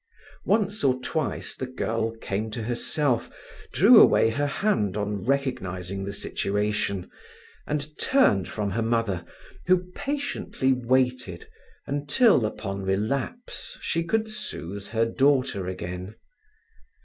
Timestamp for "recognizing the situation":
5.23-7.07